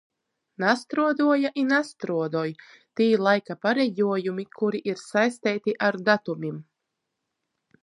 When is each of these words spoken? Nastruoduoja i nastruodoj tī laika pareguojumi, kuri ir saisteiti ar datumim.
Nastruoduoja 0.61 1.51
i 1.63 1.65
nastruodoj 1.71 2.45
tī 3.01 3.07
laika 3.27 3.57
pareguojumi, 3.67 4.47
kuri 4.61 4.83
ir 4.93 4.99
saisteiti 5.05 5.79
ar 5.91 6.01
datumim. 6.11 6.61